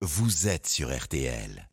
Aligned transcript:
vous 0.00 0.46
êtes 0.46 0.68
sur 0.68 0.96
RTL. 0.96 1.68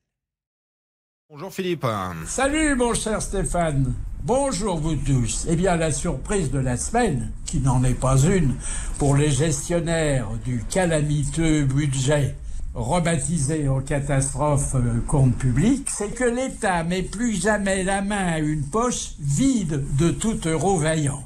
Bonjour 1.29 1.53
Philippe. 1.53 1.85
Salut 2.25 2.75
mon 2.75 2.93
cher 2.93 3.21
Stéphane. 3.21 3.93
Bonjour 4.23 4.79
vous 4.79 4.95
tous. 4.95 5.45
Eh 5.47 5.55
bien 5.55 5.75
la 5.75 5.91
surprise 5.91 6.49
de 6.49 6.57
la 6.57 6.77
semaine, 6.77 7.31
qui 7.45 7.59
n'en 7.59 7.83
est 7.83 7.99
pas 7.99 8.17
une, 8.17 8.55
pour 8.97 9.15
les 9.15 9.29
gestionnaires 9.29 10.29
du 10.43 10.63
calamiteux 10.69 11.65
budget 11.65 12.35
rebaptisé 12.73 13.69
en 13.69 13.79
catastrophe 13.79 14.75
euh, 14.75 14.99
compte 15.07 15.37
public, 15.37 15.87
c'est 15.89 16.13
que 16.13 16.25
l'État 16.25 16.83
met 16.83 17.03
plus 17.03 17.41
jamais 17.41 17.83
la 17.83 18.01
main 18.01 18.33
à 18.33 18.39
une 18.39 18.63
poche 18.63 19.11
vide 19.19 19.85
de 19.97 20.09
tout 20.09 20.37
euro 20.45 20.77
vaillant. 20.77 21.23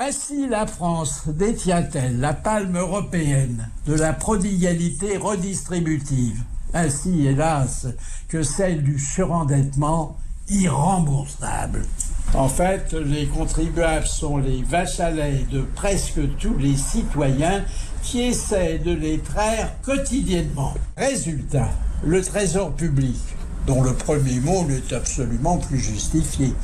Ainsi, 0.00 0.46
la 0.46 0.64
France 0.64 1.22
détient-elle 1.26 2.20
la 2.20 2.32
palme 2.32 2.78
européenne 2.78 3.68
de 3.84 3.94
la 3.94 4.12
prodigalité 4.12 5.16
redistributive, 5.16 6.40
ainsi, 6.72 7.26
hélas, 7.26 7.88
que 8.28 8.44
celle 8.44 8.84
du 8.84 8.96
surendettement 9.00 10.16
irremboursable. 10.48 11.84
En 12.32 12.48
fait, 12.48 12.92
les 12.92 13.26
contribuables 13.26 14.06
sont 14.06 14.36
les 14.36 14.62
vaches 14.62 15.00
à 15.00 15.10
de 15.10 15.62
presque 15.74 16.20
tous 16.38 16.56
les 16.58 16.76
citoyens 16.76 17.64
qui 18.04 18.20
essaient 18.20 18.78
de 18.78 18.92
les 18.92 19.18
traire 19.18 19.72
quotidiennement. 19.82 20.74
Résultat, 20.96 21.70
le 22.04 22.22
trésor 22.22 22.72
public, 22.72 23.18
dont 23.66 23.82
le 23.82 23.92
premier 23.92 24.40
mot 24.40 24.64
n'est 24.64 24.94
absolument 24.94 25.58
plus 25.58 25.78
justifié, 25.78 26.54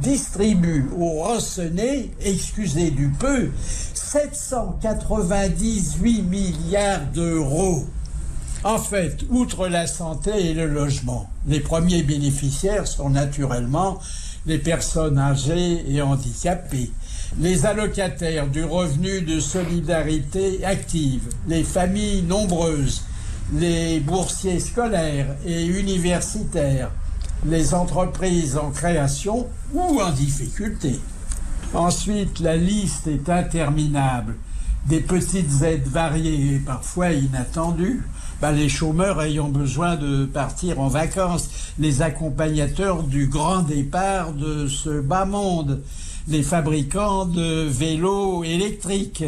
distribue 0.00 0.86
aux 0.96 1.22
rançonnés, 1.22 2.12
excusez 2.20 2.90
du 2.90 3.08
peu, 3.08 3.50
798 3.94 6.22
milliards 6.22 7.06
d'euros. 7.12 7.84
En 8.62 8.78
fait, 8.78 9.24
outre 9.28 9.68
la 9.68 9.86
santé 9.86 10.50
et 10.50 10.54
le 10.54 10.66
logement, 10.66 11.28
les 11.46 11.60
premiers 11.60 12.02
bénéficiaires 12.02 12.86
sont 12.86 13.10
naturellement 13.10 13.98
les 14.46 14.58
personnes 14.58 15.18
âgées 15.18 15.84
et 15.86 16.00
handicapées, 16.00 16.90
les 17.40 17.66
allocataires 17.66 18.46
du 18.46 18.64
revenu 18.64 19.22
de 19.22 19.40
solidarité 19.40 20.64
active, 20.64 21.28
les 21.48 21.62
familles 21.62 22.22
nombreuses, 22.22 23.02
les 23.52 24.00
boursiers 24.00 24.60
scolaires 24.60 25.36
et 25.46 25.66
universitaires, 25.66 26.90
les 27.46 27.74
entreprises 27.74 28.56
en 28.56 28.70
création 28.70 29.46
ou 29.72 30.00
en 30.00 30.10
difficulté. 30.10 30.98
Ensuite, 31.74 32.40
la 32.40 32.56
liste 32.56 33.06
est 33.06 33.28
interminable. 33.28 34.36
Des 34.86 35.00
petites 35.00 35.62
aides 35.62 35.88
variées 35.88 36.54
et 36.54 36.58
parfois 36.58 37.10
inattendues, 37.12 38.02
bah, 38.40 38.52
les 38.52 38.68
chômeurs 38.68 39.22
ayant 39.22 39.48
besoin 39.48 39.96
de 39.96 40.26
partir 40.26 40.80
en 40.80 40.88
vacances, 40.88 41.48
les 41.78 42.02
accompagnateurs 42.02 43.02
du 43.02 43.26
grand 43.26 43.62
départ 43.62 44.32
de 44.32 44.66
ce 44.68 45.00
bas 45.00 45.24
monde, 45.24 45.82
les 46.28 46.42
fabricants 46.42 47.26
de 47.26 47.66
vélos 47.66 48.44
électriques, 48.44 49.24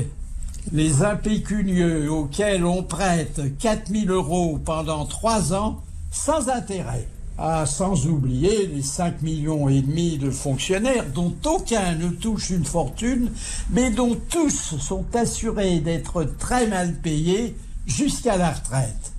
les 0.73 1.03
impécunieux 1.03 2.11
auxquels 2.11 2.65
on 2.65 2.83
prête 2.83 3.41
4000 3.59 4.11
euros 4.11 4.59
pendant 4.65 5.07
trois 5.07 5.55
ans 5.55 5.83
sans 6.11 6.49
intérêt. 6.49 7.07
Ah, 7.39 7.67
sans 7.67 8.07
oublier 8.07 8.67
les 8.67 8.83
5 8.83 9.21
millions 9.21 9.69
et 9.69 9.83
demi 9.83 10.17
de 10.17 10.31
fonctionnaires 10.31 11.05
dont 11.15 11.35
aucun 11.45 11.95
ne 11.95 12.09
touche 12.09 12.49
une 12.49 12.65
fortune, 12.65 13.31
mais 13.71 13.91
dont 13.91 14.17
tous 14.31 14.77
sont 14.79 15.05
assurés 15.15 15.81
d'être 15.81 16.25
très 16.39 16.67
mal 16.67 16.95
payés 16.95 17.55
jusqu'à 17.87 18.39
la 18.39 18.53
retraite. 18.53 19.13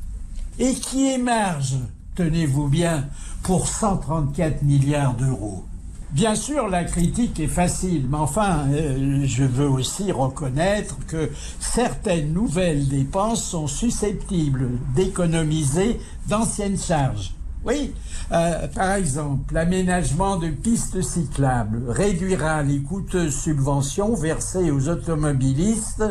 Et 0.57 0.73
qui 0.73 1.09
émergent, 1.09 1.77
tenez-vous 2.15 2.67
bien, 2.67 3.07
pour 3.43 3.67
134 3.67 4.63
milliards 4.63 5.13
d'euros. 5.13 5.63
Bien 6.11 6.35
sûr, 6.35 6.69
la 6.69 6.85
critique 6.85 7.37
est 7.41 7.47
facile, 7.47 8.07
mais 8.09 8.17
enfin, 8.17 8.65
euh, 8.71 9.23
je 9.25 9.43
veux 9.43 9.67
aussi 9.67 10.13
reconnaître 10.13 10.95
que 11.05 11.29
certaines 11.59 12.31
nouvelles 12.31 12.87
dépenses 12.87 13.43
sont 13.43 13.67
susceptibles 13.67 14.69
d'économiser 14.95 15.99
d'anciennes 16.27 16.77
charges. 16.77 17.33
Oui, 17.65 17.93
euh, 18.31 18.67
par 18.69 18.93
exemple, 18.93 19.53
l'aménagement 19.53 20.37
de 20.37 20.47
pistes 20.47 21.01
cyclables 21.01 21.83
réduira 21.89 22.63
les 22.63 22.79
coûteuses 22.79 23.35
subventions 23.35 24.15
versées 24.15 24.71
aux 24.71 24.87
automobilistes, 24.87 26.05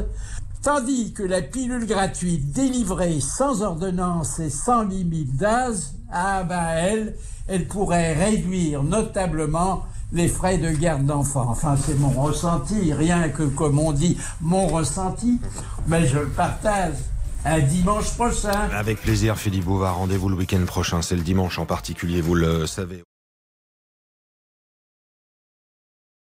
tandis 0.62 1.14
que 1.14 1.22
la 1.22 1.40
pilule 1.40 1.86
gratuite 1.86 2.52
délivrée 2.52 3.20
sans 3.20 3.62
ordonnance 3.62 4.40
et 4.40 4.50
sans 4.50 4.82
limite 4.82 5.36
d'âge, 5.36 5.78
ah 6.12 6.44
ben 6.44 6.66
elle, 6.76 7.16
elle 7.48 7.66
pourrait 7.66 8.12
réduire 8.12 8.82
notablement 8.82 9.84
les 10.12 10.28
frais 10.28 10.58
de 10.58 10.70
garde 10.70 11.04
d'enfants. 11.04 11.46
Enfin, 11.48 11.76
c'est 11.76 11.98
mon 11.98 12.10
ressenti, 12.10 12.92
rien 12.92 13.28
que 13.28 13.42
comme 13.42 13.78
on 13.78 13.92
dit, 13.92 14.18
mon 14.40 14.66
ressenti, 14.66 15.40
mais 15.86 16.06
je 16.06 16.18
le 16.18 16.28
partage. 16.28 16.94
Un 17.44 17.60
dimanche 17.60 18.12
prochain. 18.14 18.68
Avec 18.72 19.00
plaisir 19.00 19.38
Philippe 19.38 19.66
Bouvard, 19.66 19.98
rendez-vous 19.98 20.28
le 20.28 20.34
week-end 20.34 20.64
prochain, 20.66 21.00
c'est 21.00 21.14
le 21.14 21.22
dimanche 21.22 21.60
en 21.60 21.66
particulier, 21.66 22.20
vous 22.20 22.34
le 22.34 22.66
savez. 22.66 23.04